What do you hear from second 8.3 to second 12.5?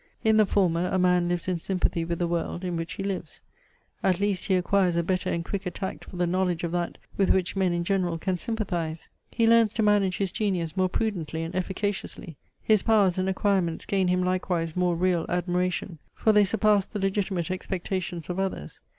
sympathize. He learns to manage his genius more prudently and efficaciously.